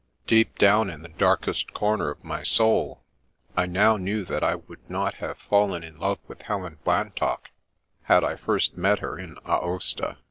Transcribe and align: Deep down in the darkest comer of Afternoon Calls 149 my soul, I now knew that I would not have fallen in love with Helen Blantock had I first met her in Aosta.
Deep 0.25 0.57
down 0.57 0.89
in 0.89 1.03
the 1.03 1.09
darkest 1.09 1.75
comer 1.75 2.09
of 2.09 2.17
Afternoon 2.17 2.33
Calls 2.33 2.59
149 2.59 2.85
my 2.87 3.65
soul, 3.65 3.65
I 3.65 3.65
now 3.71 3.97
knew 3.97 4.25
that 4.25 4.43
I 4.43 4.55
would 4.55 4.89
not 4.89 5.13
have 5.17 5.37
fallen 5.37 5.83
in 5.83 5.99
love 5.99 6.17
with 6.27 6.41
Helen 6.41 6.79
Blantock 6.83 7.49
had 8.05 8.23
I 8.23 8.35
first 8.35 8.75
met 8.75 8.97
her 8.97 9.19
in 9.19 9.37
Aosta. 9.45 10.17